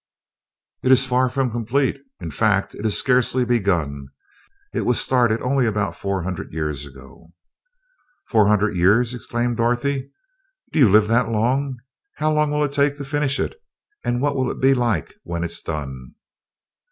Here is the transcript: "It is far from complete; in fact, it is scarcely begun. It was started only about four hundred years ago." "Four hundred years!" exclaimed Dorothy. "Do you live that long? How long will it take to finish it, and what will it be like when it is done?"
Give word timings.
"It 0.81 0.91
is 0.91 1.05
far 1.05 1.29
from 1.29 1.51
complete; 1.51 2.01
in 2.19 2.31
fact, 2.31 2.73
it 2.73 2.87
is 2.87 2.97
scarcely 2.97 3.45
begun. 3.45 4.07
It 4.73 4.81
was 4.81 4.99
started 4.99 5.43
only 5.43 5.67
about 5.67 5.95
four 5.95 6.23
hundred 6.23 6.51
years 6.53 6.87
ago." 6.87 7.33
"Four 8.27 8.47
hundred 8.47 8.75
years!" 8.75 9.13
exclaimed 9.13 9.57
Dorothy. 9.57 10.09
"Do 10.71 10.79
you 10.79 10.89
live 10.89 11.07
that 11.09 11.29
long? 11.29 11.77
How 12.15 12.31
long 12.31 12.49
will 12.49 12.63
it 12.63 12.73
take 12.73 12.97
to 12.97 13.05
finish 13.05 13.39
it, 13.39 13.61
and 14.03 14.19
what 14.21 14.35
will 14.35 14.49
it 14.49 14.59
be 14.59 14.73
like 14.73 15.13
when 15.21 15.43
it 15.43 15.51
is 15.51 15.61
done?" 15.61 16.15